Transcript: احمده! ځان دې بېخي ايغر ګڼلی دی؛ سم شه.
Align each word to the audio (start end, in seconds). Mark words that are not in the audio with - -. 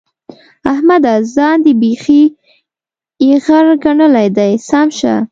احمده! 0.71 1.13
ځان 1.35 1.57
دې 1.65 1.73
بېخي 1.81 2.23
ايغر 3.23 3.65
ګڼلی 3.83 4.27
دی؛ 4.37 4.53
سم 4.67 4.87
شه. 4.99 5.15